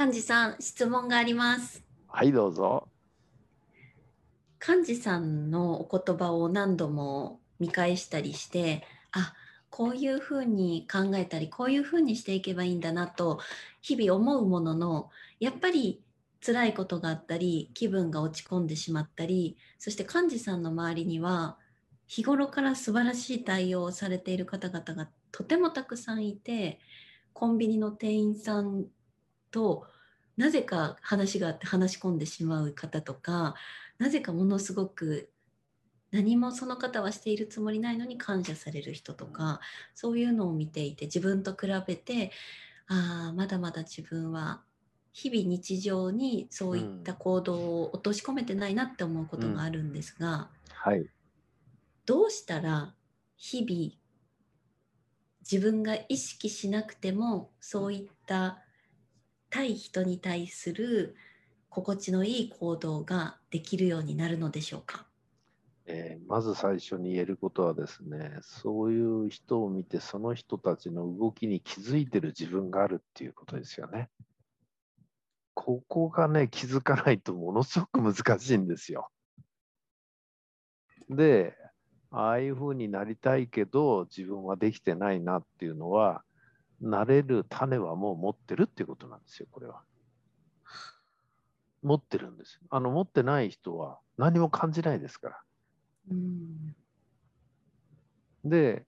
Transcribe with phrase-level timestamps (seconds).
[0.00, 1.82] 幹事さん、質問があります。
[2.06, 2.86] はい、どうぞ。
[4.64, 9.34] 幹事さんのお言葉を何度も見返したりして、あ、
[9.70, 13.40] こういうふうに考えたり、こういうふうにしていけばいいんだなと、
[13.80, 15.10] 日々思うものの、
[15.40, 16.00] やっぱり
[16.46, 21.58] 辛いことがあったり、気分が落ち込んでしまったり、そして幹事さんの周りには、
[22.06, 26.78] 日頃から素晴らしい対応をされている方々がとてもたくさんいて、
[27.32, 28.86] コンビニの店員さん
[29.50, 29.86] と
[30.36, 33.54] なぜか話があって話し込んでしまう方とか、
[33.98, 35.30] なぜかものすごく
[36.10, 39.60] 何もその方はしているつもりないのに感謝される人とか
[39.94, 42.30] そういうのを見ていて自分と比べて
[42.86, 44.62] ああまだまだ自分は
[45.12, 51.06] 日々日常にそういった行動を落とし込めてないなって思うことがあるんですが、はい。
[52.06, 52.94] どうしたら
[53.36, 53.92] 日々
[55.40, 58.62] 自分が意識しなくてもそういった
[59.50, 61.16] 対人に対する
[61.68, 65.06] 心地のいい行動ができるようになるのでしょうか？
[65.86, 74.10] えーまず最初に言えることはですね、そういう人を見て、その人たちの動きに気づいてる自分があるっていうことですよね。
[75.54, 79.08] ここがね、気づかないとものすごく難しいんですよ。
[81.08, 81.56] で、
[82.10, 86.22] ああいうふうになりたいけど、自分はできてないなっていうのは、
[86.80, 89.82] なれる種はもう持ってるっていうことなんですよ、これは。
[91.82, 92.60] 持ってるんですよ。
[92.70, 95.40] あの、持ってない人は何も感じないですから。
[96.10, 96.74] うん
[98.44, 98.86] で、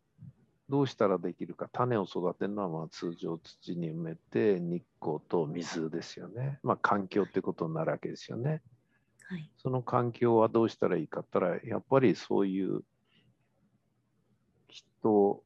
[0.69, 6.61] どうしたらできるか、種を育てるのはまあ通常土に埋めて、日光と水ですよね。
[6.63, 8.63] まあ環境ってことになるわけですよね。
[9.25, 12.83] はいその環境はどうしたらいいかったら、やっぱりそういう
[14.69, 15.43] 人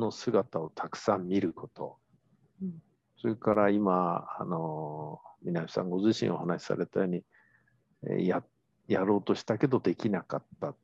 [0.00, 1.98] の姿をたくさん見ること。
[2.62, 2.82] うん
[3.18, 7.24] それから今、あの、南さんご自身お話しされたように、
[8.04, 8.44] えーや
[8.88, 10.74] やろうとしたけどできなかった。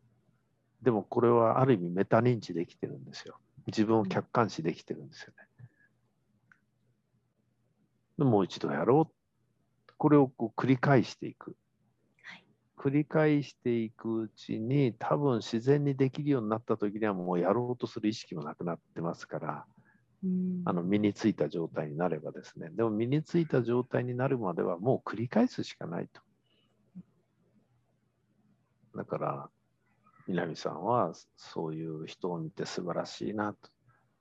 [0.83, 3.39] でもこれはある意味メタ認知できてるんですよ。
[3.67, 5.69] 自分を客観視できてるんですよね。
[8.19, 9.93] でもう一度やろう。
[9.99, 11.55] これをこう繰り返していく。
[12.83, 19.65] はい繰り返していくうちに多分自然にできるようになった時にはもうやろうとする意識もなくなってますから、
[20.25, 22.71] うんあの身についた状態になればですね。
[22.71, 26.21] でも身についた状態になるまではもう繰り返すしかないと。
[28.97, 29.51] だから、
[30.29, 33.71] 南さんはそういう人を見て素晴らしいなと、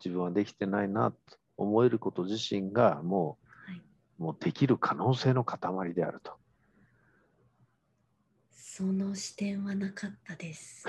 [0.04, 1.18] 自分はできてないなと
[1.58, 3.82] 思えること自身がもう、はい
[4.18, 6.41] もうできる可能性の塊であると。
[8.74, 10.86] その視点はなかったです。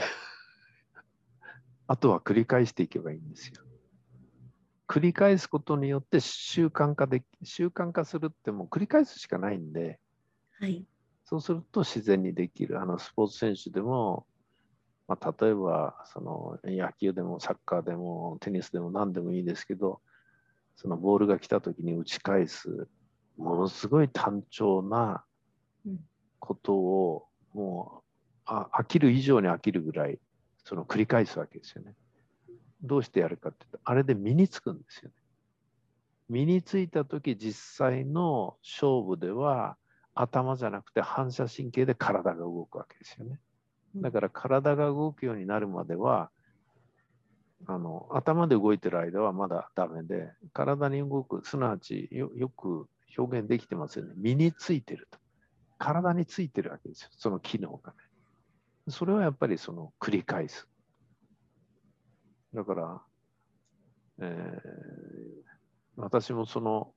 [1.89, 3.61] あとは繰り返していけばいいんですよ。
[4.87, 9.99] 繰り返すことによって習慣化で、習慣化するってもう繰り返すしかないんで、
[10.61, 10.87] はい。
[11.25, 12.81] そうすると自然にできる。
[12.81, 14.29] あのスポーツ選手でも、
[15.09, 20.01] まあ、例えばその野球でもサッカーでもテニスでも何でもいいですけど、
[20.77, 22.87] そのボールが来た時に打ち返す、
[23.37, 25.25] ものすごい単調な
[25.85, 25.99] うん
[26.39, 28.03] ことを、もう
[28.47, 30.19] あ飽きる以上に飽きるぐらい、
[30.65, 31.95] その繰り返すわけですよね。
[32.83, 35.15] どうしてやるかっていうと、あれで身につくんですよね。
[36.29, 39.77] 身についた時実際の勝負では
[40.15, 43.39] 頭じゃなくて反射神経で体が動くわけですよね。
[43.97, 46.31] だから体が動くようになるまでは、
[47.67, 54.15] あの頭で動いてる間はまだダメで、体に動く、すなわちよく表現できてますよね。
[54.17, 55.19] 身についてると。
[55.83, 57.99] 体についてるわけですよ、その機能がね。
[58.89, 60.69] それはやっぱりその繰り返す。
[62.55, 63.03] だから、
[64.21, 65.53] えー
[65.95, 66.95] 私もその、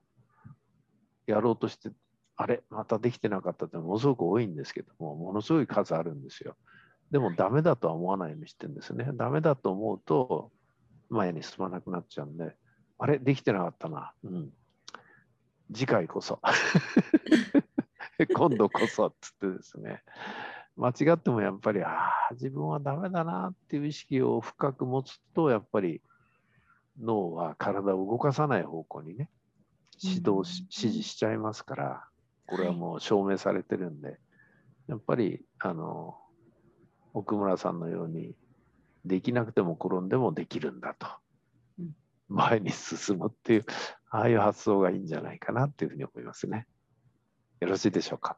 [1.27, 1.91] やろうとして、
[2.37, 6.55] あれ、またできてなかったってものすごく多いんですけども、ものすごい数あるんですよ。
[7.11, 9.09] でもダメだとは思わないようにしてるんですね。
[9.15, 10.51] ダメだと思うと、
[11.09, 12.55] 前に進まなくなっちゃうんで、
[12.99, 14.13] あれ、できてなかったな。
[14.23, 14.53] うん。
[15.73, 16.39] 次回こそ。
[18.33, 20.03] 今度こそっつってですね。
[20.77, 26.01] 間違ってもやっぱり、ああ、自分はダメだなっていう意識を深く持つと、やっぱり
[26.99, 29.29] 脳は体を動かさない方向にね、
[30.01, 32.07] 指導し、うん指示しちゃいますから、
[32.47, 34.19] これはもう証明されてるんで、
[34.87, 36.17] やっぱり、あの、
[37.13, 38.35] 奥村さんのように、
[39.05, 41.07] できなくても転んでもできるんだと
[41.79, 41.95] うん。
[42.27, 43.65] 前に進むっていう、
[44.09, 46.67] ああいう発想がいいんじゃないかなっていうふうに思いますね。
[47.65, 48.37] よろしいでしょうか。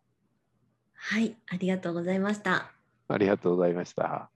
[0.94, 1.36] はい。
[1.50, 2.72] ありがとうございました。
[3.10, 4.30] ありがとうございました。